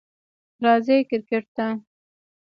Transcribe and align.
راځئ 0.63 0.99
کریکټ 1.09 1.45
ته! 1.55 1.67